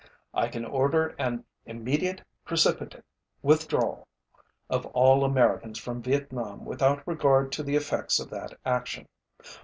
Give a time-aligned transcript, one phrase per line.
[0.33, 3.05] I can order an immediate precipitate
[3.43, 4.07] withdrawal
[4.67, 9.05] of all Americans from Vietnam without regard to the effects of that action.